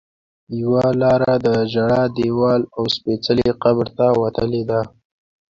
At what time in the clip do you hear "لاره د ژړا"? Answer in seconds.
1.01-2.03